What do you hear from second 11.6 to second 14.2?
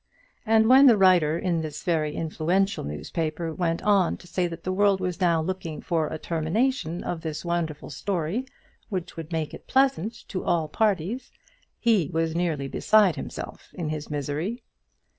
he was nearly beside himself in his